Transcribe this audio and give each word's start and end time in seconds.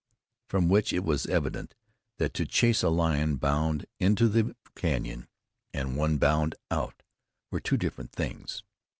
From 0.47 0.67
which 0.67 0.91
it 0.93 1.03
was 1.03 1.27
evident 1.27 1.75
that 2.17 2.33
to 2.33 2.47
chase 2.47 2.81
a 2.81 2.89
lion 2.89 3.35
bound 3.35 3.85
into 3.99 4.27
the 4.27 4.55
canyon 4.75 5.27
and 5.75 5.95
one 5.95 6.17
bound 6.17 6.55
out 6.71 7.03
were 7.51 7.59
two 7.59 7.77
different 7.77 8.11
things. 8.11 8.63